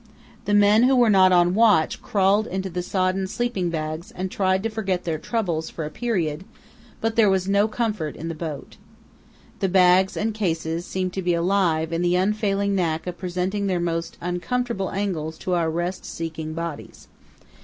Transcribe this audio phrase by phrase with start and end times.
[0.45, 4.63] The men who were not on watch crawled into the sodden sleeping bags and tried
[4.63, 6.43] to forget their troubles for a period;
[7.01, 8.77] but there was no comfort in the boat.
[9.59, 13.79] The bags and cases seemed to be alive in the unfailing knack of presenting their
[13.79, 17.07] most uncomfortable angles to our rest seeking bodies.